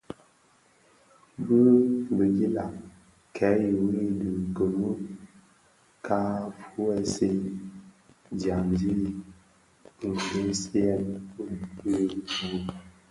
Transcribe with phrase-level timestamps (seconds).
[1.45, 1.59] Di
[2.17, 2.75] bidilag
[3.35, 4.89] kè yui di kimü
[6.05, 6.19] ka
[6.61, 7.29] fuwèsi
[8.39, 8.91] dyaňdi
[10.05, 11.03] i ndegsiyèn
[11.77, 12.65] bi bug.